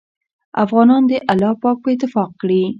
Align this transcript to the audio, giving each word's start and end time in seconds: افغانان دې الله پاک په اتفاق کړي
افغانان 0.63 1.01
دې 1.09 1.17
الله 1.31 1.53
پاک 1.63 1.77
په 1.83 1.89
اتفاق 1.93 2.29
کړي 2.41 2.61